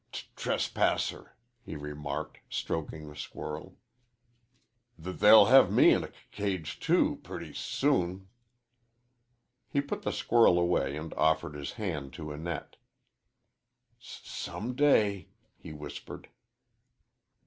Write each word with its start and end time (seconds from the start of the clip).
"T 0.11 0.25
trespasser!" 0.35 1.35
he 1.61 1.75
remarked, 1.75 2.39
stroking 2.49 3.07
the 3.07 3.15
squirrel. 3.15 3.77
"Th 4.99 5.15
they'll 5.19 5.45
have 5.45 5.71
me 5.71 5.93
in 5.93 6.03
a 6.05 6.07
c 6.07 6.13
cage, 6.31 6.79
too, 6.79 7.17
purty 7.17 7.51
s 7.51 7.59
soon." 7.59 8.27
He 9.69 9.79
put 9.79 10.01
the 10.01 10.11
squirrel 10.11 10.57
away 10.57 10.97
and 10.97 11.13
offered 11.13 11.53
his 11.53 11.73
hand 11.73 12.13
to 12.13 12.31
Annette. 12.31 12.77
"S 14.01 14.21
some 14.23 14.73
day," 14.73 15.27
he 15.55 15.71
whispered. 15.71 16.29